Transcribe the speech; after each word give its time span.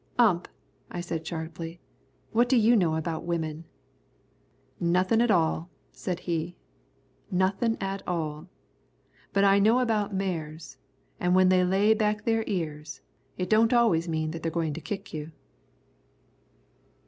"Ump," 0.17 0.47
I 0.89 0.99
said 0.99 1.27
sharply, 1.27 1.79
"what 2.31 2.49
do 2.49 2.57
you 2.57 2.75
know 2.75 2.95
about 2.95 3.23
women?" 3.23 3.65
"Nothin' 4.79 5.21
at 5.21 5.29
all," 5.29 5.69
said 5.91 6.21
he, 6.21 6.55
"nothin' 7.29 7.77
at 7.79 8.01
all. 8.07 8.47
But 9.31 9.43
I 9.43 9.59
know 9.59 9.77
about 9.79 10.11
mares. 10.11 10.77
An' 11.19 11.35
when 11.35 11.49
they 11.49 11.63
lay 11.63 11.93
back 11.93 12.25
their 12.25 12.43
ears, 12.47 13.01
it 13.37 13.47
don't 13.47 13.73
always 13.73 14.09
mean 14.09 14.31
that 14.31 14.41
they're 14.41 14.51
goin' 14.51 14.73
to 14.73 14.81
kick 14.81 15.13
you." 15.13 15.33